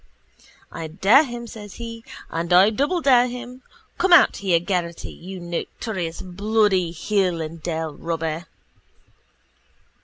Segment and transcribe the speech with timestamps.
[0.71, 3.61] I dare him, says he, and I doubledare him.
[3.99, 8.47] Come out here, Geraghty, you notorious bloody hill and dale robber!